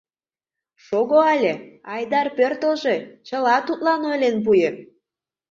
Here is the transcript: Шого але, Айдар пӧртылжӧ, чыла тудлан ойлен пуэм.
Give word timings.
Шого 0.85 1.19
але, 1.33 1.53
Айдар 1.93 2.27
пӧртылжӧ, 2.37 2.95
чыла 3.27 3.57
тудлан 3.67 4.01
ойлен 4.11 4.35
пуэм. 4.45 4.75